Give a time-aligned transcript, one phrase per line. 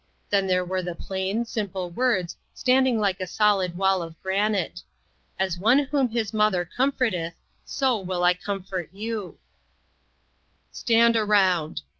[0.31, 4.81] Then there were the plain, simple words standing like a solid wall of granite:"
[5.39, 7.35] As one whom his mother comforteth,
[7.65, 9.37] so will I comfort you." BUD IN SEARCH
[9.83, 10.87] OF COMFORT.
[10.87, 11.81] 285 "Stand around!"